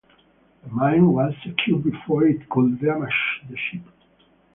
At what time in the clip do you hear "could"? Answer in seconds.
2.49-2.81